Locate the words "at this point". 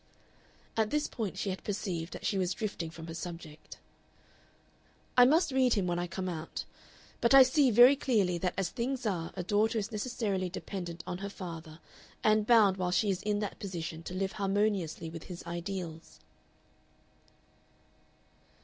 0.75-1.37